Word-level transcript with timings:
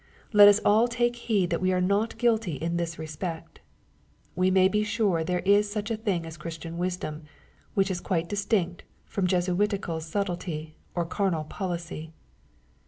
Let 0.33 0.47
us 0.47 0.59
all 0.65 0.87
take 0.87 1.15
heed 1.15 1.51
that 1.51 1.61
we 1.61 1.71
are 1.71 1.79
not 1.79 2.17
guilty 2.17 2.53
in 2.53 2.77
this 2.77 2.97
respect. 2.97 3.61
We 4.35 4.49
may 4.49 4.67
be 4.67 4.83
sure 4.83 5.23
there 5.23 5.41
is 5.45 5.69
such 5.71 5.91
a 5.91 5.95
thing 5.95 6.25
as 6.25 6.37
Christian 6.41 6.79
wisdom, 6.79 7.25
which 7.75 7.91
is 7.91 8.01
quite 8.01 8.27
distinct 8.27 8.81
from 9.05 9.27
Jesuitical 9.27 9.99
subtlety, 10.01 10.75
or 10.95 11.05
carnal 11.05 11.43
policy. 11.43 12.13